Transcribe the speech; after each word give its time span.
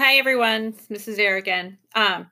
Hi, 0.00 0.14
everyone. 0.14 0.72
This 0.88 1.06
is 1.08 1.18
Erin 1.18 1.40
again. 1.40 1.78
Um, 1.94 2.30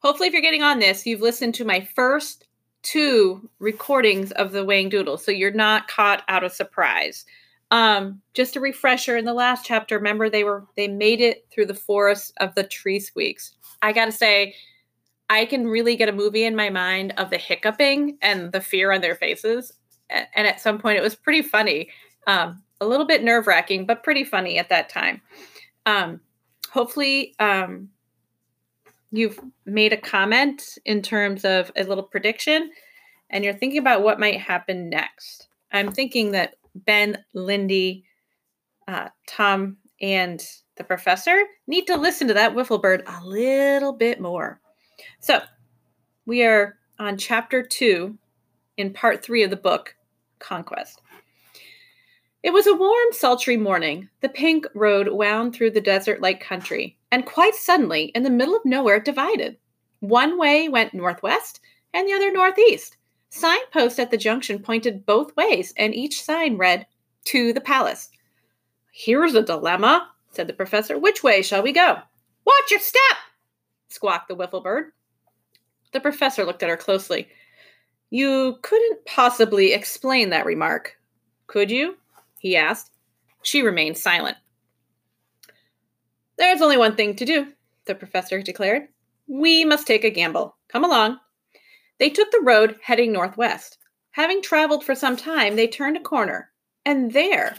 hopefully, 0.00 0.28
if 0.28 0.34
you're 0.34 0.42
getting 0.42 0.62
on 0.62 0.80
this, 0.80 1.06
you've 1.06 1.22
listened 1.22 1.54
to 1.54 1.64
my 1.64 1.80
first 1.80 2.46
two 2.82 3.48
recordings 3.58 4.32
of 4.32 4.52
the 4.52 4.66
Whangdoodle, 4.66 5.18
so 5.18 5.30
you're 5.30 5.50
not 5.50 5.88
caught 5.88 6.22
out 6.28 6.44
of 6.44 6.52
surprise. 6.52 7.24
Um, 7.70 8.20
just 8.34 8.54
a 8.54 8.60
refresher 8.60 9.16
in 9.16 9.24
the 9.24 9.32
last 9.32 9.64
chapter, 9.64 9.96
remember 9.96 10.28
they 10.28 10.44
were 10.44 10.66
they 10.76 10.88
made 10.88 11.22
it 11.22 11.46
through 11.50 11.64
the 11.66 11.74
forest 11.74 12.34
of 12.36 12.54
the 12.54 12.64
tree 12.64 13.00
squeaks. 13.00 13.56
I 13.80 13.94
gotta 13.94 14.12
say, 14.12 14.54
I 15.30 15.46
can 15.46 15.68
really 15.68 15.96
get 15.96 16.10
a 16.10 16.12
movie 16.12 16.44
in 16.44 16.54
my 16.54 16.68
mind 16.68 17.14
of 17.16 17.30
the 17.30 17.38
hiccuping 17.38 18.18
and 18.20 18.52
the 18.52 18.60
fear 18.60 18.92
on 18.92 19.00
their 19.00 19.14
faces. 19.14 19.72
And 20.10 20.46
at 20.46 20.60
some 20.60 20.78
point, 20.78 20.98
it 20.98 21.02
was 21.02 21.14
pretty 21.14 21.40
funny. 21.40 21.88
Um, 22.26 22.62
a 22.78 22.86
little 22.86 23.06
bit 23.06 23.24
nerve 23.24 23.46
wracking, 23.46 23.86
but 23.86 24.04
pretty 24.04 24.22
funny 24.22 24.58
at 24.58 24.68
that 24.68 24.90
time. 24.90 25.22
Um, 25.86 26.20
hopefully, 26.70 27.34
um, 27.38 27.88
you've 29.10 29.38
made 29.66 29.92
a 29.92 29.96
comment 29.96 30.78
in 30.84 31.02
terms 31.02 31.44
of 31.44 31.70
a 31.76 31.84
little 31.84 32.04
prediction 32.04 32.70
and 33.30 33.44
you're 33.44 33.54
thinking 33.54 33.78
about 33.78 34.02
what 34.02 34.20
might 34.20 34.40
happen 34.40 34.88
next. 34.88 35.48
I'm 35.72 35.92
thinking 35.92 36.32
that 36.32 36.56
Ben, 36.74 37.18
Lindy, 37.34 38.04
uh, 38.88 39.08
Tom, 39.26 39.76
and 40.00 40.44
the 40.76 40.84
professor 40.84 41.44
need 41.66 41.86
to 41.86 41.96
listen 41.96 42.28
to 42.28 42.34
that 42.34 42.54
whiffle 42.54 42.78
bird 42.78 43.02
a 43.06 43.24
little 43.24 43.92
bit 43.92 44.20
more. 44.20 44.60
So, 45.20 45.40
we 46.26 46.44
are 46.44 46.76
on 46.98 47.16
chapter 47.16 47.62
two 47.62 48.16
in 48.76 48.92
part 48.92 49.22
three 49.22 49.42
of 49.42 49.50
the 49.50 49.56
book, 49.56 49.94
Conquest. 50.38 51.02
It 52.42 52.54
was 52.54 52.66
a 52.66 52.74
warm, 52.74 53.12
sultry 53.12 53.58
morning. 53.58 54.08
The 54.20 54.28
pink 54.30 54.66
road 54.74 55.08
wound 55.08 55.54
through 55.54 55.72
the 55.72 55.80
desert 55.80 56.22
like 56.22 56.40
country, 56.40 56.96
and 57.12 57.26
quite 57.26 57.54
suddenly, 57.54 58.04
in 58.14 58.22
the 58.22 58.30
middle 58.30 58.56
of 58.56 58.64
nowhere, 58.64 58.96
it 58.96 59.04
divided. 59.04 59.58
One 60.00 60.38
way 60.38 60.68
went 60.70 60.94
northwest, 60.94 61.60
and 61.92 62.08
the 62.08 62.14
other 62.14 62.32
northeast. 62.32 62.96
Signposts 63.28 63.98
at 63.98 64.10
the 64.10 64.16
junction 64.16 64.58
pointed 64.58 65.04
both 65.04 65.36
ways, 65.36 65.74
and 65.76 65.94
each 65.94 66.22
sign 66.24 66.56
read, 66.56 66.86
To 67.24 67.52
the 67.52 67.60
palace. 67.60 68.08
Here's 68.90 69.34
a 69.34 69.42
dilemma, 69.42 70.08
said 70.30 70.46
the 70.46 70.54
professor. 70.54 70.98
Which 70.98 71.22
way 71.22 71.42
shall 71.42 71.62
we 71.62 71.72
go? 71.72 71.98
Watch 72.46 72.70
your 72.70 72.80
step, 72.80 73.18
squawked 73.88 74.28
the 74.28 74.34
whiffle 74.34 74.62
bird. 74.62 74.92
The 75.92 76.00
professor 76.00 76.44
looked 76.46 76.62
at 76.62 76.70
her 76.70 76.76
closely. 76.76 77.28
You 78.08 78.58
couldn't 78.62 79.04
possibly 79.04 79.74
explain 79.74 80.30
that 80.30 80.46
remark, 80.46 80.96
could 81.46 81.70
you? 81.70 81.96
He 82.40 82.56
asked. 82.56 82.90
She 83.42 83.62
remained 83.62 83.98
silent. 83.98 84.38
There's 86.38 86.62
only 86.62 86.78
one 86.78 86.96
thing 86.96 87.14
to 87.16 87.26
do, 87.26 87.52
the 87.84 87.94
professor 87.94 88.40
declared. 88.42 88.88
We 89.28 89.64
must 89.64 89.86
take 89.86 90.04
a 90.04 90.10
gamble. 90.10 90.56
Come 90.68 90.84
along. 90.84 91.18
They 91.98 92.08
took 92.08 92.30
the 92.30 92.40
road 92.42 92.76
heading 92.82 93.12
northwest. 93.12 93.76
Having 94.12 94.42
traveled 94.42 94.84
for 94.84 94.94
some 94.94 95.16
time, 95.16 95.54
they 95.54 95.68
turned 95.68 95.98
a 95.98 96.00
corner, 96.00 96.50
and 96.84 97.12
there, 97.12 97.56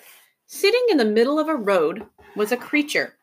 sitting 0.47 0.85
in 0.89 0.97
the 0.97 1.05
middle 1.05 1.37
of 1.37 1.47
a 1.47 1.55
road, 1.55 2.07
was 2.35 2.51
a 2.51 2.57
creature. 2.57 3.17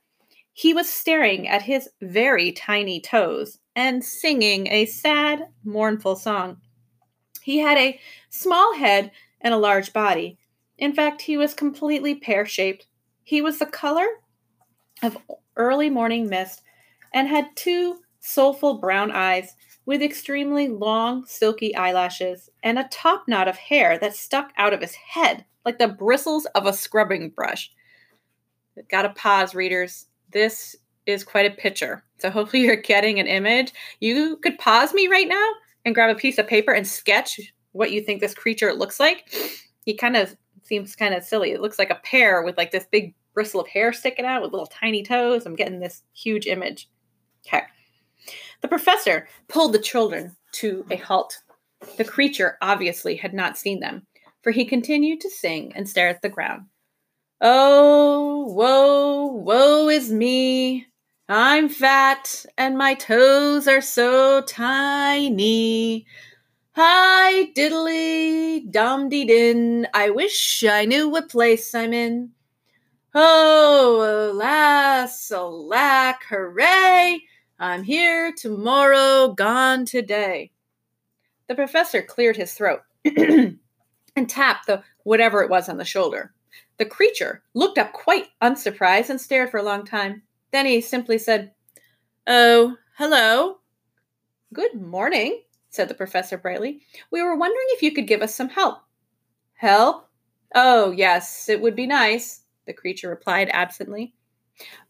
He 0.52 0.72
was 0.72 0.88
staring 0.88 1.48
at 1.48 1.62
his 1.62 1.88
very 2.00 2.52
tiny 2.52 3.00
toes 3.00 3.58
and 3.74 4.04
singing 4.04 4.68
a 4.68 4.86
sad, 4.86 5.48
mournful 5.64 6.14
song. 6.14 6.58
He 7.42 7.58
had 7.58 7.78
a 7.78 7.98
small 8.30 8.76
head 8.76 9.10
and 9.40 9.52
a 9.52 9.58
large 9.58 9.92
body, 9.92 10.38
in 10.78 10.94
fact, 10.94 11.22
he 11.22 11.36
was 11.36 11.54
completely 11.54 12.14
pear 12.14 12.46
shaped. 12.46 12.86
He 13.24 13.42
was 13.42 13.58
the 13.58 13.66
color 13.66 14.06
of 15.02 15.18
early 15.56 15.90
morning 15.90 16.28
mist 16.28 16.62
and 17.12 17.28
had 17.28 17.56
two 17.56 17.98
soulful 18.20 18.78
brown 18.78 19.10
eyes 19.10 19.54
with 19.86 20.02
extremely 20.02 20.68
long, 20.68 21.24
silky 21.26 21.74
eyelashes 21.74 22.50
and 22.62 22.78
a 22.78 22.88
top 22.90 23.26
knot 23.26 23.48
of 23.48 23.56
hair 23.56 23.98
that 23.98 24.14
stuck 24.14 24.52
out 24.56 24.72
of 24.72 24.80
his 24.80 24.94
head 24.94 25.44
like 25.64 25.78
the 25.78 25.88
bristles 25.88 26.46
of 26.54 26.66
a 26.66 26.72
scrubbing 26.72 27.30
brush. 27.30 27.70
Gotta 28.90 29.10
pause, 29.10 29.54
readers. 29.54 30.06
This 30.32 30.76
is 31.06 31.24
quite 31.24 31.50
a 31.50 31.54
picture. 31.54 32.04
So 32.18 32.30
hopefully 32.30 32.62
you're 32.62 32.76
getting 32.76 33.18
an 33.18 33.26
image. 33.26 33.72
You 34.00 34.36
could 34.36 34.58
pause 34.58 34.94
me 34.94 35.08
right 35.08 35.26
now 35.26 35.48
and 35.84 35.94
grab 35.94 36.14
a 36.14 36.18
piece 36.18 36.38
of 36.38 36.46
paper 36.46 36.72
and 36.72 36.86
sketch 36.86 37.40
what 37.72 37.90
you 37.90 38.00
think 38.00 38.20
this 38.20 38.34
creature 38.34 38.72
looks 38.72 39.00
like. 39.00 39.32
He 39.84 39.94
kind 39.94 40.16
of 40.16 40.36
seems 40.68 40.94
kind 40.94 41.14
of 41.14 41.24
silly. 41.24 41.52
It 41.52 41.60
looks 41.60 41.78
like 41.78 41.90
a 41.90 42.00
pear 42.04 42.42
with 42.42 42.56
like 42.56 42.70
this 42.70 42.86
big 42.90 43.14
bristle 43.34 43.60
of 43.60 43.68
hair 43.68 43.92
sticking 43.92 44.24
out 44.24 44.42
with 44.42 44.52
little 44.52 44.66
tiny 44.66 45.02
toes. 45.02 45.46
I'm 45.46 45.56
getting 45.56 45.80
this 45.80 46.02
huge 46.14 46.46
image. 46.46 46.88
Okay. 47.46 47.62
The 48.60 48.68
professor 48.68 49.28
pulled 49.48 49.72
the 49.72 49.78
children 49.78 50.36
to 50.52 50.84
a 50.90 50.96
halt. 50.96 51.38
The 51.96 52.04
creature 52.04 52.58
obviously 52.60 53.16
had 53.16 53.32
not 53.32 53.56
seen 53.56 53.80
them, 53.80 54.06
for 54.42 54.50
he 54.50 54.64
continued 54.64 55.20
to 55.22 55.30
sing 55.30 55.72
and 55.74 55.88
stare 55.88 56.08
at 56.08 56.22
the 56.22 56.28
ground. 56.28 56.66
Oh, 57.40 58.52
woe, 58.52 59.26
woe 59.26 59.88
is 59.88 60.10
me. 60.10 60.86
I'm 61.28 61.68
fat 61.68 62.44
and 62.56 62.76
my 62.76 62.94
toes 62.94 63.68
are 63.68 63.80
so 63.82 64.40
tiny. 64.42 66.06
Hi, 66.80 67.50
diddly, 67.56 68.70
dum 68.70 69.08
dee 69.08 69.24
din. 69.24 69.88
I 69.92 70.10
wish 70.10 70.62
I 70.62 70.84
knew 70.84 71.08
what 71.08 71.28
place 71.28 71.74
I'm 71.74 71.92
in. 71.92 72.30
Oh, 73.12 74.30
alas, 74.30 75.28
alack, 75.32 76.22
hooray! 76.30 77.18
I'm 77.58 77.82
here 77.82 78.32
tomorrow, 78.32 79.34
gone 79.36 79.86
today. 79.86 80.52
The 81.48 81.56
professor 81.56 82.00
cleared 82.00 82.36
his 82.36 82.54
throat 82.54 82.82
and 83.04 83.58
tapped 84.28 84.68
the 84.68 84.84
whatever 85.02 85.42
it 85.42 85.50
was 85.50 85.68
on 85.68 85.78
the 85.78 85.84
shoulder. 85.84 86.32
The 86.76 86.84
creature 86.84 87.42
looked 87.54 87.78
up 87.78 87.92
quite 87.92 88.28
unsurprised 88.40 89.10
and 89.10 89.20
stared 89.20 89.50
for 89.50 89.58
a 89.58 89.64
long 89.64 89.84
time. 89.84 90.22
Then 90.52 90.64
he 90.64 90.80
simply 90.80 91.18
said, 91.18 91.50
Oh, 92.28 92.76
hello. 92.96 93.56
Good 94.54 94.74
morning, 94.80 95.42
said 95.78 95.88
the 95.88 95.94
professor 95.94 96.36
brightly. 96.36 96.80
We 97.12 97.22
were 97.22 97.36
wondering 97.36 97.66
if 97.68 97.84
you 97.84 97.92
could 97.92 98.08
give 98.08 98.20
us 98.20 98.34
some 98.34 98.48
help. 98.48 98.78
Help? 99.54 100.08
Oh, 100.52 100.90
yes, 100.90 101.48
it 101.48 101.60
would 101.60 101.76
be 101.76 101.86
nice, 101.86 102.40
the 102.66 102.72
creature 102.72 103.08
replied 103.08 103.48
absently. 103.52 104.12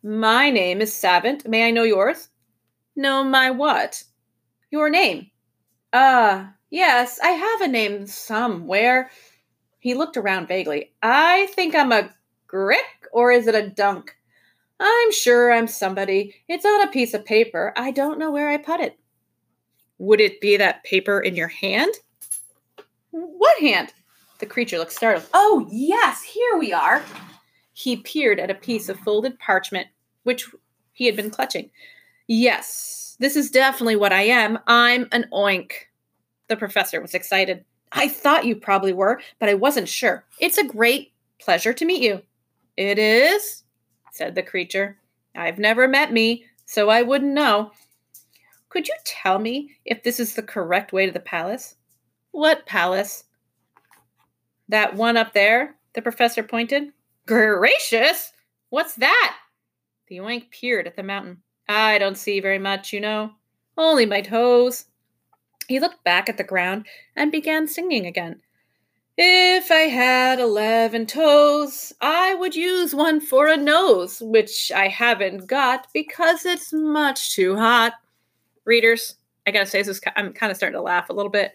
My 0.02 0.48
name 0.48 0.80
is 0.80 0.94
Savant. 0.94 1.46
May 1.46 1.68
I 1.68 1.72
know 1.72 1.82
yours? 1.82 2.30
Know 2.96 3.22
my 3.22 3.50
what? 3.50 4.02
Your 4.70 4.88
name. 4.88 5.30
Ah, 5.92 5.98
uh, 5.98 6.46
yes, 6.70 7.20
I 7.22 7.32
have 7.32 7.60
a 7.60 7.68
name 7.68 8.06
somewhere. 8.06 9.10
He 9.80 9.92
looked 9.92 10.16
around 10.16 10.48
vaguely. 10.48 10.94
I 11.02 11.48
think 11.48 11.74
I'm 11.74 11.92
a 11.92 12.14
Grick, 12.50 13.10
or 13.12 13.30
is 13.30 13.46
it 13.46 13.54
a 13.54 13.68
Dunk? 13.68 14.16
I'm 14.80 15.12
sure 15.12 15.52
I'm 15.52 15.66
somebody. 15.66 16.34
It's 16.48 16.64
on 16.64 16.88
a 16.88 16.90
piece 16.90 17.12
of 17.12 17.26
paper. 17.26 17.74
I 17.76 17.90
don't 17.90 18.18
know 18.18 18.30
where 18.30 18.48
I 18.48 18.56
put 18.56 18.80
it. 18.80 18.98
Would 19.98 20.20
it 20.20 20.40
be 20.40 20.56
that 20.56 20.84
paper 20.84 21.20
in 21.20 21.34
your 21.34 21.48
hand? 21.48 21.92
What 23.10 23.60
hand? 23.60 23.92
The 24.38 24.46
creature 24.46 24.78
looked 24.78 24.92
startled. 24.92 25.26
Oh, 25.34 25.66
yes, 25.70 26.22
here 26.22 26.56
we 26.56 26.72
are. 26.72 27.02
He 27.72 27.96
peered 27.96 28.38
at 28.38 28.50
a 28.50 28.54
piece 28.54 28.88
of 28.88 28.98
folded 29.00 29.38
parchment, 29.38 29.88
which 30.22 30.48
he 30.92 31.06
had 31.06 31.16
been 31.16 31.30
clutching. 31.30 31.70
Yes, 32.26 33.16
this 33.18 33.36
is 33.36 33.50
definitely 33.50 33.96
what 33.96 34.12
I 34.12 34.22
am. 34.22 34.58
I'm 34.66 35.08
an 35.12 35.26
oink. 35.32 35.72
The 36.48 36.56
professor 36.56 37.00
was 37.00 37.14
excited. 37.14 37.64
I 37.92 38.08
thought 38.08 38.44
you 38.44 38.54
probably 38.54 38.92
were, 38.92 39.20
but 39.38 39.48
I 39.48 39.54
wasn't 39.54 39.88
sure. 39.88 40.24
It's 40.38 40.58
a 40.58 40.64
great 40.64 41.12
pleasure 41.40 41.72
to 41.72 41.84
meet 41.84 42.02
you. 42.02 42.22
It 42.76 42.98
is, 42.98 43.64
said 44.12 44.34
the 44.34 44.42
creature. 44.42 44.98
I've 45.34 45.58
never 45.58 45.88
met 45.88 46.12
me, 46.12 46.44
so 46.66 46.90
I 46.90 47.02
wouldn't 47.02 47.32
know. 47.32 47.72
Could 48.68 48.86
you 48.86 48.94
tell 49.04 49.38
me 49.38 49.76
if 49.84 50.02
this 50.02 50.20
is 50.20 50.34
the 50.34 50.42
correct 50.42 50.92
way 50.92 51.06
to 51.06 51.12
the 51.12 51.20
palace? 51.20 51.76
What 52.32 52.66
palace? 52.66 53.24
That 54.68 54.94
one 54.94 55.16
up 55.16 55.32
there, 55.32 55.76
the 55.94 56.02
professor 56.02 56.42
pointed. 56.42 56.92
Gracious! 57.26 58.32
What's 58.70 58.94
that? 58.96 59.36
The 60.08 60.18
oink 60.18 60.50
peered 60.50 60.86
at 60.86 60.96
the 60.96 61.02
mountain. 61.02 61.42
I 61.68 61.98
don't 61.98 62.18
see 62.18 62.40
very 62.40 62.58
much, 62.58 62.92
you 62.92 63.00
know. 63.00 63.32
Only 63.76 64.06
my 64.06 64.20
toes. 64.20 64.84
He 65.66 65.80
looked 65.80 66.04
back 66.04 66.28
at 66.28 66.36
the 66.36 66.44
ground 66.44 66.86
and 67.16 67.32
began 67.32 67.66
singing 67.68 68.06
again. 68.06 68.40
If 69.16 69.70
I 69.70 69.88
had 69.88 70.38
eleven 70.38 71.06
toes, 71.06 71.92
I 72.00 72.34
would 72.34 72.54
use 72.54 72.94
one 72.94 73.20
for 73.20 73.48
a 73.48 73.56
nose, 73.56 74.20
which 74.20 74.70
I 74.74 74.88
haven't 74.88 75.46
got 75.46 75.88
because 75.92 76.46
it's 76.46 76.72
much 76.72 77.34
too 77.34 77.56
hot 77.56 77.94
readers, 78.68 79.16
I 79.46 79.50
gotta 79.50 79.66
say, 79.66 79.80
this 79.80 79.88
is 79.88 80.00
I'm 80.14 80.32
kind 80.32 80.52
of 80.52 80.56
starting 80.56 80.76
to 80.76 80.82
laugh 80.82 81.10
a 81.10 81.14
little 81.14 81.30
bit. 81.30 81.52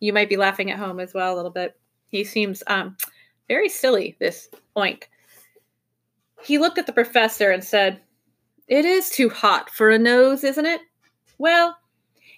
You 0.00 0.12
might 0.12 0.30
be 0.30 0.36
laughing 0.36 0.70
at 0.70 0.78
home 0.78 1.00
as 1.00 1.12
well 1.12 1.34
a 1.34 1.36
little 1.36 1.50
bit. 1.50 1.78
He 2.08 2.24
seems 2.24 2.62
um, 2.68 2.96
very 3.48 3.68
silly. 3.68 4.16
This 4.18 4.48
oink. 4.76 5.04
He 6.42 6.58
looked 6.58 6.78
at 6.78 6.86
the 6.86 6.92
professor 6.92 7.50
and 7.50 7.62
said, 7.62 8.00
It 8.68 8.84
is 8.84 9.10
too 9.10 9.28
hot 9.28 9.70
for 9.70 9.90
a 9.90 9.98
nose, 9.98 10.44
isn't 10.44 10.66
it? 10.66 10.80
Well, 11.38 11.76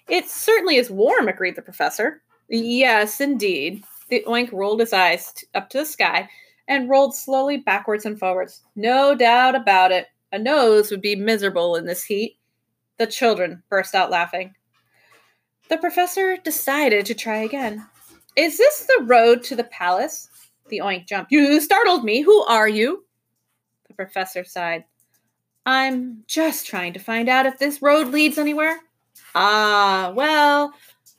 it 0.09 0.29
certainly 0.29 0.75
is 0.75 0.91
warm, 0.91 1.27
agreed 1.27 1.55
the 1.55 1.61
professor. 1.61 2.21
Yes, 2.49 3.21
indeed. 3.21 3.83
The 4.09 4.23
oink 4.27 4.51
rolled 4.51 4.79
his 4.79 4.93
eyes 4.93 5.33
t- 5.33 5.47
up 5.55 5.69
to 5.71 5.79
the 5.79 5.85
sky 5.85 6.29
and 6.67 6.89
rolled 6.89 7.15
slowly 7.15 7.57
backwards 7.57 8.05
and 8.05 8.19
forwards. 8.19 8.61
No 8.75 9.15
doubt 9.15 9.55
about 9.55 9.91
it. 9.91 10.07
A 10.31 10.39
nose 10.39 10.91
would 10.91 11.01
be 11.01 11.15
miserable 11.15 11.75
in 11.75 11.85
this 11.85 12.03
heat. 12.03 12.37
The 12.97 13.07
children 13.07 13.63
burst 13.69 13.95
out 13.95 14.11
laughing. 14.11 14.53
The 15.69 15.77
professor 15.77 16.37
decided 16.37 17.05
to 17.07 17.13
try 17.13 17.37
again. 17.37 17.85
Is 18.35 18.57
this 18.57 18.85
the 18.85 19.03
road 19.05 19.43
to 19.43 19.55
the 19.55 19.63
palace? 19.65 20.29
The 20.69 20.79
oink 20.79 21.07
jumped. 21.07 21.31
You 21.31 21.59
startled 21.59 22.03
me. 22.03 22.21
Who 22.21 22.43
are 22.43 22.67
you? 22.67 23.05
The 23.87 23.93
professor 23.93 24.43
sighed. 24.43 24.85
I'm 25.65 26.23
just 26.27 26.67
trying 26.67 26.93
to 26.93 26.99
find 26.99 27.27
out 27.27 27.45
if 27.45 27.57
this 27.57 27.81
road 27.81 28.09
leads 28.09 28.37
anywhere. 28.37 28.79
Ah, 29.33 30.13
well, 30.15 30.73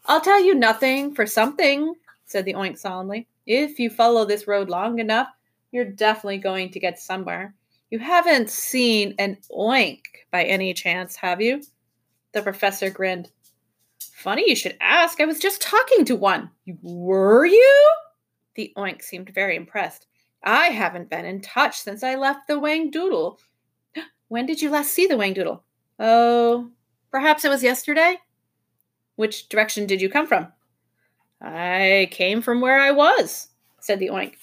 I'll 0.06 0.20
tell 0.20 0.42
you 0.42 0.54
nothing 0.54 1.14
for 1.14 1.26
something, 1.26 1.94
said 2.26 2.44
the 2.44 2.54
oink 2.54 2.78
solemnly. 2.78 3.26
If 3.46 3.78
you 3.78 3.90
follow 3.90 4.24
this 4.24 4.46
road 4.46 4.68
long 4.68 4.98
enough, 4.98 5.28
you're 5.72 5.84
definitely 5.84 6.38
going 6.38 6.70
to 6.70 6.80
get 6.80 6.98
somewhere. 6.98 7.54
You 7.90 8.00
haven't 8.00 8.50
seen 8.50 9.14
an 9.18 9.38
oink 9.50 10.02
by 10.32 10.44
any 10.44 10.74
chance, 10.74 11.14
have 11.16 11.40
you? 11.40 11.62
The 12.32 12.42
professor 12.42 12.90
grinned. 12.90 13.30
Funny 14.00 14.48
you 14.48 14.56
should 14.56 14.76
ask. 14.80 15.20
I 15.20 15.24
was 15.24 15.38
just 15.38 15.62
talking 15.62 16.04
to 16.06 16.16
one. 16.16 16.50
Were 16.82 17.46
you? 17.46 17.92
The 18.56 18.72
oink 18.76 19.02
seemed 19.02 19.30
very 19.32 19.54
impressed. 19.54 20.06
I 20.42 20.66
haven't 20.66 21.10
been 21.10 21.24
in 21.24 21.40
touch 21.40 21.78
since 21.78 22.02
I 22.02 22.16
left 22.16 22.48
the 22.48 22.60
Whangdoodle. 22.60 23.38
When 24.28 24.46
did 24.46 24.60
you 24.60 24.70
last 24.70 24.92
see 24.92 25.06
the 25.06 25.14
Whangdoodle? 25.14 25.60
Oh, 26.00 26.70
perhaps 27.12 27.44
it 27.44 27.48
was 27.48 27.62
yesterday. 27.62 28.18
Which 29.14 29.48
direction 29.48 29.86
did 29.86 30.02
you 30.02 30.08
come 30.08 30.26
from? 30.26 30.48
I 31.40 32.08
came 32.10 32.42
from 32.42 32.60
where 32.60 32.80
I 32.80 32.90
was, 32.90 33.48
said 33.80 34.00
the 34.00 34.08
oink. 34.08 34.34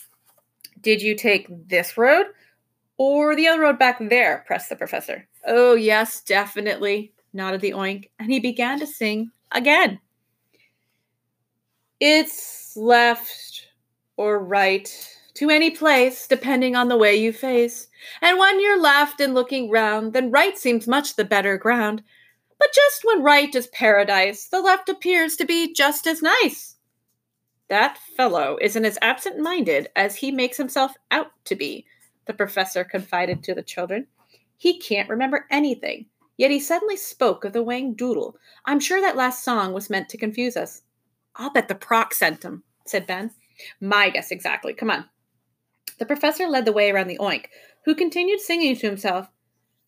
Did 0.80 1.01
you 1.01 1.16
take 1.16 1.48
this 1.68 1.98
road 1.98 2.28
or 2.98 3.36
the 3.36 3.48
other 3.48 3.62
road 3.62 3.80
back 3.80 3.98
there? 4.00 4.44
pressed 4.45 4.69
the 4.69 4.75
professor. 4.75 5.28
Oh, 5.45 5.75
yes, 5.75 6.22
definitely, 6.22 7.13
nodded 7.34 7.62
the 7.62 7.72
oink, 7.72 8.10
and 8.19 8.31
he 8.31 8.40
began 8.40 8.80
to 8.80 8.88
sing 8.88 9.31
again. 9.51 10.00
It's 12.00 12.75
left 12.75 13.68
or 14.18 14.44
right 14.44 14.90
to 15.36 15.50
any 15.50 15.72
place, 15.72 16.28
depending 16.28 16.75
on 16.75 16.90
the 16.90 16.98
way 16.98 17.16
you 17.16 17.34
face. 17.34 17.88
And 18.22 18.38
when 18.38 18.62
you're 18.62 18.80
left 18.80 19.19
and 19.19 19.34
looking 19.34 19.69
round, 19.69 20.13
then 20.13 20.31
right 20.31 20.57
seems 20.57 20.88
much 20.88 21.16
the 21.16 21.25
better 21.25 21.57
ground. 21.57 22.04
But 22.60 22.74
just 22.74 23.04
when 23.04 23.24
right 23.24 23.54
is 23.56 23.68
paradise, 23.68 24.46
the 24.46 24.62
left 24.62 24.89
appears 24.89 25.36
to 25.38 25.46
be 25.46 25.74
just 25.74 26.07
as 26.07 26.22
nice. 26.22 26.75
That 27.69 27.98
fellow 28.16 28.57
isn't 28.62 28.86
as 28.86 29.00
absent 29.01 29.39
minded 29.39 29.88
as 29.96 30.16
he 30.16 30.31
makes 30.31 30.57
himself 30.57 30.94
out 31.10 31.31
to 31.46 31.56
be, 31.56 31.86
the 32.25 32.34
professor 32.34 32.84
confided 32.84 33.44
to 33.44 33.54
the 33.54 33.64
children. 33.64 34.08
He 34.58 34.80
can't 34.80 35.10
remember 35.10 35.46
anything, 35.52 36.06
yet 36.38 36.52
he 36.52 36.60
suddenly 36.60 36.98
spoke 36.98 37.44
of 37.44 37.54
the 37.54 37.64
Whangdoodle. 37.64 38.34
I'm 38.66 38.80
sure 38.80 39.02
that 39.02 39.16
last 39.16 39.44
song 39.44 39.74
was 39.74 39.90
meant 39.90 40.10
to 40.10 40.18
confuse 40.18 40.56
us. 40.56 40.84
I'll 41.36 41.52
bet 41.52 41.68
the 41.68 41.75
Prock 41.75 42.14
sent 42.14 42.44
him, 42.44 42.64
said 42.86 43.08
Ben. 43.08 43.31
My 43.80 44.10
guess 44.10 44.31
exactly. 44.31 44.74
Come 44.74 44.90
on. 44.90 45.06
The 46.00 46.06
professor 46.06 46.48
led 46.48 46.66
the 46.66 46.72
way 46.74 46.92
around 46.92 47.08
the 47.08 47.20
oink, 47.20 47.46
who 47.86 47.96
continued 47.96 48.40
singing 48.40 48.75
to 48.78 48.88
himself, 48.88 49.30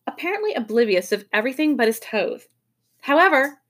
apparently 0.06 0.54
oblivious 0.54 1.12
of 1.12 1.24
everything 1.32 1.76
but 1.76 1.88
his 1.88 2.00
toes. 2.00 2.46
However, 3.00 3.60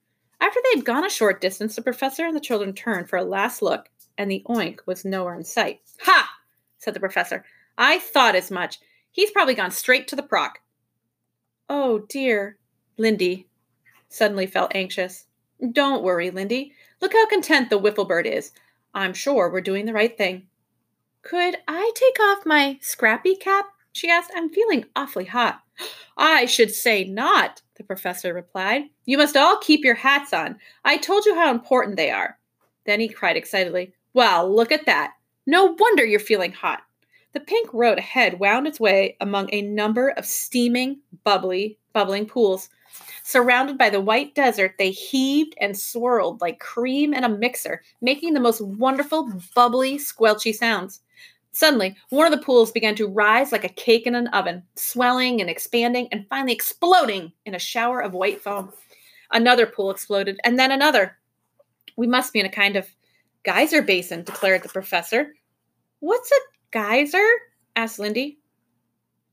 after 0.40 0.60
they 0.62 0.78
had 0.78 0.84
gone 0.84 1.04
a 1.04 1.10
short 1.10 1.40
distance, 1.40 1.76
the 1.76 1.82
professor 1.82 2.26
and 2.26 2.36
the 2.36 2.40
children 2.40 2.74
turned 2.74 3.08
for 3.08 3.16
a 3.16 3.24
last 3.24 3.62
look, 3.62 3.88
and 4.18 4.30
the 4.30 4.44
oink 4.48 4.80
was 4.86 5.04
nowhere 5.04 5.34
in 5.34 5.44
sight. 5.44 5.80
Ha! 6.02 6.30
said 6.78 6.94
the 6.94 7.00
professor. 7.00 7.44
I 7.78 7.98
thought 7.98 8.34
as 8.34 8.50
much. 8.50 8.78
He's 9.10 9.30
probably 9.30 9.54
gone 9.54 9.70
straight 9.70 10.08
to 10.08 10.16
the 10.16 10.22
Prock. 10.22 10.60
Oh, 11.68 12.00
dear. 12.08 12.58
Lindy 12.96 13.46
suddenly 14.08 14.46
felt 14.46 14.74
anxious. 14.74 15.26
Don't 15.72 16.02
worry, 16.02 16.30
Lindy. 16.30 16.72
Look 17.00 17.12
how 17.12 17.26
content 17.26 17.70
the 17.70 17.78
whiffle 17.78 18.04
bird 18.04 18.26
is. 18.26 18.52
I'm 18.94 19.12
sure 19.12 19.50
we're 19.50 19.60
doing 19.60 19.84
the 19.84 19.92
right 19.92 20.16
thing. 20.16 20.46
Could 21.22 21.56
I 21.66 21.90
take 21.94 22.20
off 22.20 22.46
my 22.46 22.78
scrappy 22.80 23.36
cap? 23.36 23.66
she 23.92 24.08
asked. 24.08 24.30
I'm 24.34 24.48
feeling 24.48 24.84
awfully 24.94 25.24
hot. 25.24 25.60
I 26.16 26.46
should 26.46 26.74
say 26.74 27.04
not, 27.04 27.62
the 27.76 27.84
professor 27.84 28.32
replied. 28.32 28.84
You 29.04 29.18
must 29.18 29.36
all 29.36 29.58
keep 29.58 29.84
your 29.84 29.94
hats 29.94 30.32
on. 30.32 30.58
I 30.84 30.96
told 30.96 31.26
you 31.26 31.34
how 31.34 31.50
important 31.50 31.96
they 31.96 32.10
are. 32.10 32.38
Then 32.84 33.00
he 33.00 33.08
cried 33.08 33.36
excitedly, 33.36 33.92
Well, 34.14 34.54
look 34.54 34.72
at 34.72 34.86
that. 34.86 35.14
No 35.46 35.76
wonder 35.78 36.04
you're 36.04 36.20
feeling 36.20 36.52
hot. 36.52 36.82
The 37.32 37.40
pink 37.40 37.72
road 37.72 37.98
ahead 37.98 38.38
wound 38.40 38.66
its 38.66 38.80
way 38.80 39.16
among 39.20 39.50
a 39.52 39.62
number 39.62 40.10
of 40.10 40.24
steaming, 40.24 41.00
bubbly, 41.24 41.78
bubbling 41.92 42.26
pools. 42.26 42.68
Surrounded 43.24 43.76
by 43.76 43.90
the 43.90 44.00
white 44.00 44.34
desert, 44.34 44.74
they 44.78 44.90
heaved 44.90 45.54
and 45.60 45.76
swirled 45.78 46.40
like 46.40 46.60
cream 46.60 47.12
in 47.12 47.24
a 47.24 47.28
mixer, 47.28 47.82
making 48.00 48.32
the 48.32 48.40
most 48.40 48.60
wonderful, 48.60 49.30
bubbly, 49.54 49.98
squelchy 49.98 50.54
sounds. 50.54 51.00
Suddenly, 51.52 51.96
one 52.10 52.30
of 52.30 52.38
the 52.38 52.44
pools 52.44 52.70
began 52.70 52.94
to 52.96 53.08
rise 53.08 53.50
like 53.50 53.64
a 53.64 53.70
cake 53.70 54.06
in 54.06 54.14
an 54.14 54.28
oven, 54.28 54.62
swelling 54.74 55.40
and 55.40 55.48
expanding 55.48 56.06
and 56.12 56.26
finally 56.28 56.52
exploding 56.52 57.32
in 57.46 57.54
a 57.54 57.58
shower 57.58 58.00
of 58.00 58.12
white 58.12 58.42
foam. 58.42 58.72
Another 59.30 59.66
pool 59.66 59.90
exploded, 59.90 60.38
and 60.44 60.58
then 60.58 60.70
another. 60.70 61.18
We 61.96 62.06
must 62.06 62.32
be 62.32 62.40
in 62.40 62.46
a 62.46 62.50
kind 62.50 62.76
of 62.76 62.86
geyser 63.42 63.80
basin, 63.82 64.22
declared 64.22 64.62
the 64.62 64.68
professor. 64.68 65.34
What's 66.00 66.30
a 66.30 66.36
geyser? 66.76 67.26
asked 67.74 67.98
Lindy. 67.98 68.38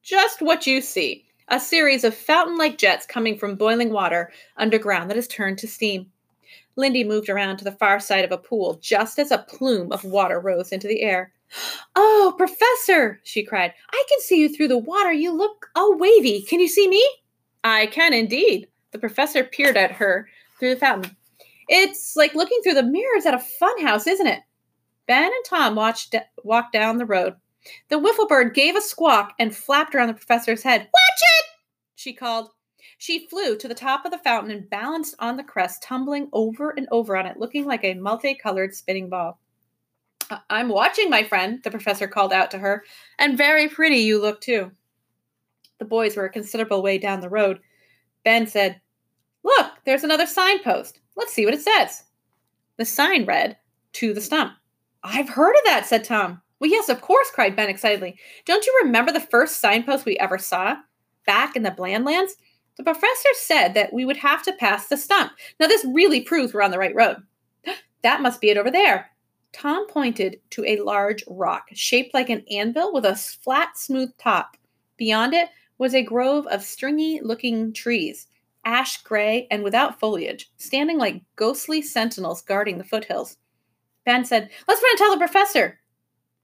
Just 0.01 0.41
what 0.41 0.65
you 0.65 0.79
see 0.79 1.25
a 1.49 1.59
series 1.59 2.05
of 2.05 2.15
fountain 2.15 2.57
like 2.57 2.77
jets 2.77 3.05
coming 3.05 3.37
from 3.37 3.57
boiling 3.57 3.91
water 3.91 4.31
underground 4.55 5.09
that 5.09 5.17
has 5.17 5.27
turned 5.27 5.57
to 5.57 5.67
steam. 5.67 6.09
Lindy 6.77 7.03
moved 7.03 7.27
around 7.27 7.57
to 7.57 7.65
the 7.65 7.73
far 7.73 7.99
side 7.99 8.23
of 8.23 8.31
a 8.31 8.37
pool 8.37 8.79
just 8.81 9.19
as 9.19 9.29
a 9.29 9.45
plume 9.49 9.91
of 9.91 10.05
water 10.05 10.39
rose 10.39 10.71
into 10.71 10.87
the 10.87 11.01
air. 11.01 11.33
Oh, 11.97 12.33
Professor, 12.37 13.19
she 13.25 13.43
cried, 13.43 13.73
I 13.91 14.03
can 14.07 14.21
see 14.21 14.39
you 14.39 14.47
through 14.47 14.69
the 14.69 14.77
water. 14.77 15.11
You 15.11 15.33
look 15.33 15.67
all 15.75 15.97
wavy. 15.97 16.43
Can 16.43 16.61
you 16.61 16.69
see 16.69 16.87
me? 16.87 17.05
I 17.65 17.87
can 17.87 18.13
indeed. 18.13 18.69
The 18.91 18.99
professor 18.99 19.43
peered 19.43 19.75
at 19.75 19.91
her 19.91 20.29
through 20.59 20.75
the 20.75 20.79
fountain. 20.79 21.15
It's 21.67 22.15
like 22.15 22.35
looking 22.35 22.61
through 22.63 22.75
the 22.75 22.83
mirrors 22.83 23.25
at 23.25 23.33
a 23.33 23.45
funhouse, 23.61 24.07
isn't 24.07 24.27
it? 24.27 24.39
Ben 25.07 25.25
and 25.25 25.45
Tom 25.45 25.75
watched 25.75 26.15
walked 26.43 26.73
down 26.73 26.97
the 26.97 27.05
road. 27.05 27.35
The 27.89 27.99
whiffle 27.99 28.27
bird 28.27 28.53
gave 28.53 28.75
a 28.75 28.81
squawk 28.81 29.33
and 29.39 29.55
flapped 29.55 29.95
around 29.95 30.07
the 30.07 30.13
professor's 30.13 30.63
head. 30.63 30.81
Watch 30.81 31.21
it! 31.21 31.45
she 31.95 32.13
called. 32.13 32.49
She 32.97 33.27
flew 33.27 33.57
to 33.57 33.67
the 33.67 33.75
top 33.75 34.05
of 34.05 34.11
the 34.11 34.17
fountain 34.17 34.51
and 34.51 34.69
balanced 34.69 35.15
on 35.19 35.35
the 35.35 35.43
crest, 35.43 35.83
tumbling 35.83 36.29
over 36.31 36.71
and 36.71 36.87
over 36.91 37.17
on 37.17 37.25
it, 37.25 37.37
looking 37.37 37.65
like 37.65 37.83
a 37.83 37.95
multicolored 37.95 38.73
spinning 38.73 39.09
ball. 39.09 39.39
I'm 40.49 40.69
watching, 40.69 41.09
my 41.09 41.23
friend, 41.23 41.61
the 41.63 41.71
professor 41.71 42.07
called 42.07 42.33
out 42.33 42.51
to 42.51 42.57
her, 42.57 42.83
and 43.19 43.37
very 43.37 43.67
pretty 43.67 43.97
you 43.97 44.21
look 44.21 44.41
too. 44.41 44.71
The 45.79 45.85
boys 45.85 46.15
were 46.15 46.25
a 46.25 46.29
considerable 46.29 46.81
way 46.81 46.97
down 46.97 47.19
the 47.19 47.29
road. 47.29 47.59
Ben 48.23 48.47
said, 48.47 48.79
Look, 49.43 49.71
there's 49.85 50.03
another 50.03 50.25
signpost. 50.25 50.99
Let's 51.17 51.33
see 51.33 51.45
what 51.45 51.53
it 51.53 51.61
says. 51.61 52.05
The 52.77 52.85
sign 52.85 53.25
read, 53.25 53.57
To 53.93 54.13
the 54.13 54.21
stump. 54.21 54.53
I've 55.03 55.29
heard 55.29 55.55
of 55.55 55.63
that, 55.65 55.85
said 55.85 56.03
Tom. 56.03 56.41
Well, 56.59 56.69
yes, 56.69 56.87
of 56.87 57.01
course, 57.01 57.29
cried 57.29 57.55
Ben 57.55 57.69
excitedly. 57.69 58.17
Don't 58.45 58.65
you 58.65 58.81
remember 58.83 59.11
the 59.11 59.19
first 59.19 59.59
signpost 59.59 60.05
we 60.05 60.17
ever 60.17 60.37
saw? 60.37 60.77
Back 61.25 61.55
in 61.55 61.63
the 61.63 61.71
Blandlands? 61.71 62.31
The 62.77 62.83
professor 62.83 63.29
said 63.33 63.73
that 63.73 63.93
we 63.93 64.05
would 64.05 64.17
have 64.17 64.43
to 64.43 64.53
pass 64.53 64.87
the 64.87 64.97
stump. 64.97 65.33
Now, 65.59 65.67
this 65.67 65.85
really 65.85 66.21
proves 66.21 66.53
we're 66.53 66.61
on 66.61 66.71
the 66.71 66.79
right 66.79 66.95
road. 66.95 67.17
That 68.01 68.21
must 68.21 68.41
be 68.41 68.49
it 68.49 68.57
over 68.57 68.69
there. 68.69 69.11
Tom 69.53 69.87
pointed 69.87 70.41
to 70.49 70.65
a 70.65 70.81
large 70.81 71.23
rock 71.25 71.67
shaped 71.71 72.13
like 72.13 72.29
an 72.29 72.43
anvil 72.51 72.91
with 72.91 73.05
a 73.05 73.15
flat, 73.15 73.77
smooth 73.77 74.11
top. 74.17 74.57
Beyond 74.97 75.33
it 75.33 75.47
was 75.77 75.93
a 75.93 76.03
grove 76.03 76.45
of 76.47 76.63
stringy 76.63 77.21
looking 77.23 77.71
trees, 77.71 78.27
ash 78.65 79.01
gray 79.03 79.47
and 79.49 79.63
without 79.63 79.99
foliage, 79.99 80.51
standing 80.57 80.97
like 80.97 81.23
ghostly 81.35 81.81
sentinels 81.81 82.41
guarding 82.41 82.77
the 82.77 82.83
foothills. 82.83 83.37
Ben 84.05 84.25
said, 84.25 84.49
Let's 84.67 84.81
run 84.81 84.91
and 84.91 84.97
tell 84.97 85.11
the 85.11 85.17
professor. 85.17 85.79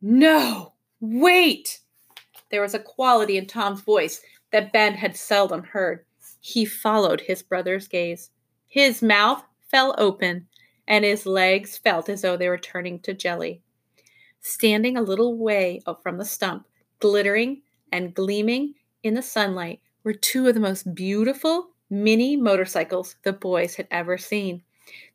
No, 0.01 0.73
wait. 0.99 1.79
There 2.51 2.61
was 2.61 2.73
a 2.73 2.79
quality 2.79 3.37
in 3.37 3.45
Tom's 3.45 3.81
voice 3.81 4.21
that 4.51 4.73
Ben 4.73 4.93
had 4.93 5.15
seldom 5.15 5.63
heard. 5.63 6.05
He 6.41 6.65
followed 6.65 7.21
his 7.21 7.43
brother's 7.43 7.87
gaze. 7.87 8.31
His 8.67 9.01
mouth 9.01 9.43
fell 9.69 9.93
open 9.97 10.47
and 10.87 11.05
his 11.05 11.25
legs 11.25 11.77
felt 11.77 12.09
as 12.09 12.21
though 12.21 12.37
they 12.37 12.49
were 12.49 12.57
turning 12.57 12.99
to 12.99 13.13
jelly. 13.13 13.61
Standing 14.41 14.97
a 14.97 15.01
little 15.01 15.37
way 15.37 15.81
from 16.01 16.17
the 16.17 16.25
stump, 16.25 16.65
glittering 16.99 17.61
and 17.91 18.13
gleaming 18.13 18.73
in 19.03 19.13
the 19.13 19.21
sunlight, 19.21 19.81
were 20.03 20.13
two 20.13 20.47
of 20.47 20.53
the 20.53 20.59
most 20.59 20.95
beautiful 20.95 21.69
mini 21.89 22.35
motorcycles 22.35 23.15
the 23.23 23.33
boys 23.33 23.75
had 23.75 23.87
ever 23.91 24.17
seen. 24.17 24.63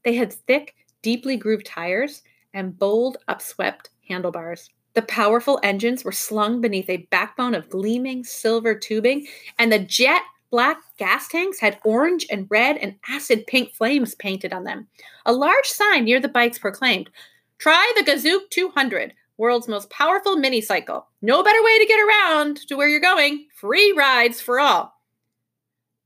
They 0.05 0.15
had 0.15 0.33
thick, 0.33 0.75
deeply 1.03 1.37
grooved 1.37 1.67
tires 1.67 2.23
and 2.55 2.79
bold, 2.79 3.19
upswept 3.29 3.89
handlebars. 4.09 4.71
The 4.95 5.03
powerful 5.03 5.61
engines 5.63 6.05
were 6.05 6.13
slung 6.13 6.61
beneath 6.61 6.89
a 6.89 7.09
backbone 7.11 7.55
of 7.55 7.69
gleaming 7.69 8.25
silver 8.25 8.75
tubing, 8.75 9.27
and 9.59 9.71
the 9.71 9.81
jet 9.81 10.23
black 10.51 10.79
gas 10.99 11.27
tanks 11.27 11.59
had 11.59 11.81
orange 11.85 12.27
and 12.31 12.47
red 12.49 12.77
and 12.77 12.95
acid 13.09 13.45
pink 13.49 13.75
flames 13.75 14.15
painted 14.15 14.53
on 14.53 14.63
them. 14.63 14.87
A 15.27 15.33
large 15.33 15.67
sign 15.67 16.05
near 16.05 16.21
the 16.21 16.29
bikes 16.29 16.59
proclaimed, 16.59 17.11
Try 17.59 17.93
the 17.97 18.05
Gazook 18.05 18.51
200, 18.51 19.13
world's 19.37 19.67
most 19.67 19.91
powerful 19.91 20.37
mini 20.37 20.61
cycle. 20.61 21.09
No 21.23 21.43
better 21.43 21.63
way 21.63 21.79
to 21.79 21.87
get 21.87 21.99
around 21.99 22.59
to 22.69 22.77
where 22.77 22.89
you're 22.89 23.01
going. 23.01 23.47
Free 23.57 23.93
rides 23.97 24.41
for 24.41 24.61
all. 24.61 24.95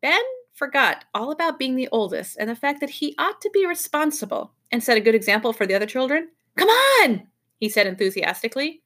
Ben 0.01 0.23
forgot 0.55 1.05
all 1.15 1.31
about 1.31 1.59
being 1.59 1.77
the 1.77 1.89
oldest 1.93 2.37
and 2.39 2.49
the 2.49 2.57
fact 2.57 2.81
that 2.81 2.91
he 2.91 3.15
ought 3.19 3.41
to 3.43 3.51
be 3.53 3.67
responsible 3.67 4.53
and 4.73 4.83
set 4.83 4.97
a 4.97 5.01
good 5.01 5.15
example 5.15 5.53
for 5.53 5.67
the 5.67 5.75
other 5.75 5.87
children. 5.87 6.29
Come 6.59 6.69
on, 6.69 7.23
he 7.61 7.69
said 7.69 7.87
enthusiastically. 7.87 8.83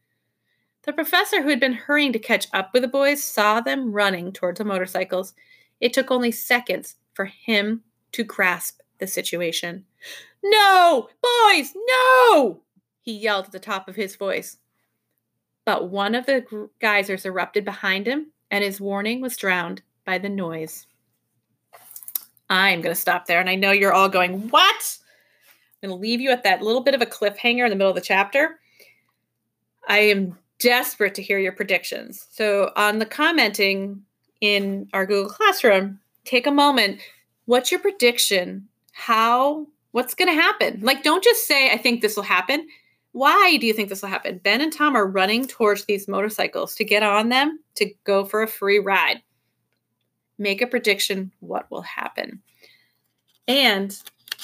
The 0.83 0.93
professor, 0.93 1.43
who 1.43 1.49
had 1.49 1.61
been 1.61 1.73
hurrying 1.73 2.13
to 2.13 2.19
catch 2.19 2.47
up 2.53 2.75
with 2.75 2.83
the 2.83 2.89
boys, 2.89 3.25
saw 3.25 3.61
them 3.61 3.93
running 3.93 4.31
towards 4.31 4.59
the 4.59 4.65
motorcycles. 4.65 5.33
It 5.81 5.93
took 5.95 6.11
only 6.11 6.33
seconds 6.33 6.97
for 7.15 7.25
him 7.25 7.83
to 8.13 8.25
grasp 8.25 8.81
the 8.99 9.07
situation. 9.07 9.87
No, 10.45 11.09
boys, 11.23 11.73
no! 11.75 12.61
He 13.01 13.13
yelled 13.13 13.47
at 13.47 13.53
the 13.53 13.59
top 13.59 13.89
of 13.89 13.97
his 13.97 14.17
voice. 14.17 14.59
But 15.65 15.89
one 15.89 16.15
of 16.15 16.27
the 16.27 16.69
geysers 16.81 17.25
erupted 17.25 17.65
behind 17.65 18.07
him, 18.07 18.33
and 18.51 18.63
his 18.63 18.81
warning 18.81 19.23
was 19.23 19.37
drowned 19.37 19.81
by 20.05 20.19
the 20.19 20.29
noise. 20.29 20.87
I'm 22.51 22.83
going 22.83 22.95
to 22.95 23.01
stop 23.01 23.27
there, 23.27 23.41
and 23.41 23.49
I 23.49 23.55
know 23.55 23.71
you're 23.71 23.95
all 23.95 24.11
going, 24.11 24.49
What? 24.49 24.99
I'm 25.83 25.89
going 25.89 25.99
to 25.99 26.03
leave 26.03 26.21
you 26.21 26.31
at 26.31 26.45
that 26.45 26.63
little 26.63 26.83
bit 26.83 26.95
of 26.95 27.03
a 27.03 27.07
cliffhanger 27.07 27.65
in 27.65 27.71
the 27.71 27.77
middle 27.77 27.91
of 27.91 27.97
the 27.97 28.01
chapter. 28.01 28.61
I 29.89 29.99
am 29.99 30.39
desperate 30.61 31.17
to 31.17 31.23
hear 31.23 31.39
your 31.39 31.53
predictions. 31.53 32.29
So, 32.31 32.71
on 32.77 32.99
the 32.99 33.07
commenting 33.07 34.03
in 34.41 34.89
our 34.93 35.07
Google 35.07 35.33
Classroom, 35.33 35.99
take 36.25 36.47
a 36.47 36.53
moment. 36.53 37.01
What's 37.47 37.73
your 37.73 37.81
prediction? 37.81 38.69
How, 38.93 39.67
what's 39.91 40.15
going 40.15 40.29
to 40.29 40.41
happen? 40.41 40.81
Like, 40.83 41.03
don't 41.03 41.25
just 41.25 41.49
say, 41.49 41.71
I 41.73 41.79
think 41.79 42.01
this 42.01 42.15
will 42.15 42.23
happen. 42.23 42.69
Why 43.11 43.57
do 43.57 43.67
you 43.67 43.73
think 43.73 43.89
this 43.89 44.03
will 44.03 44.09
happen? 44.09 44.39
Ben 44.39 44.61
and 44.61 44.73
Tom 44.73 44.97
are 44.97 45.07
running 45.07 45.47
towards 45.47 45.85
these 45.85 46.07
motorcycles 46.07 46.77
to 46.77 46.85
get 46.85 47.03
on 47.03 47.29
them 47.29 47.59
to 47.75 47.93
go 48.05 48.25
for 48.25 48.43
a 48.43 48.49
free 48.49 48.79
ride. 48.79 49.23
Make 50.39 50.63
a 50.63 50.67
prediction 50.67 51.33
what 51.41 51.71
will 51.71 51.83
happen. 51.83 52.41
And 53.49 53.97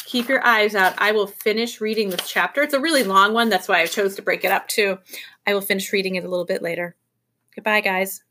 keep 0.05 0.29
your 0.29 0.45
eyes 0.45 0.75
out. 0.75 0.95
I 0.99 1.13
will 1.13 1.27
finish 1.27 1.81
reading 1.81 2.11
this 2.11 2.29
chapter. 2.29 2.63
It's 2.63 2.75
a 2.75 2.81
really 2.81 3.05
long 3.05 3.33
one. 3.33 3.49
That's 3.49 3.69
why 3.69 3.81
I 3.81 3.87
chose 3.87 4.17
to 4.17 4.23
break 4.23 4.45
it 4.45 4.51
up 4.51 4.69
too. 4.69 4.99
I 5.47 5.55
will 5.55 5.61
finish 5.61 5.93
reading 5.93 6.17
it 6.17 6.25
a 6.25 6.29
little 6.29 6.47
bit 6.47 6.63
later. 6.63 6.97
Goodbye, 7.55 7.81
guys. 7.81 8.23